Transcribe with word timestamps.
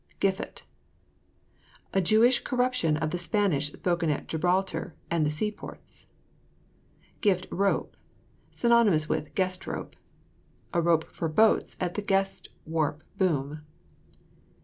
GIFFOOT. 0.19 0.63
A 1.93 2.01
Jewish 2.01 2.39
corruption 2.39 2.97
of 2.97 3.11
the 3.11 3.19
Spanish 3.19 3.71
spoken 3.71 4.09
at 4.09 4.25
Gibraltar 4.27 4.95
and 5.11 5.23
the 5.23 5.29
sea 5.29 5.51
ports. 5.51 6.07
GIFT 7.21 7.45
ROPE 7.51 7.95
[synonymous 8.49 9.07
with 9.07 9.35
guest 9.35 9.67
rope]. 9.67 9.95
A 10.73 10.81
rope 10.81 11.03
for 11.11 11.27
boats 11.29 11.77
at 11.79 11.93
the 11.93 12.01
guest 12.01 12.49
warp 12.65 13.03
boom. 13.19 13.61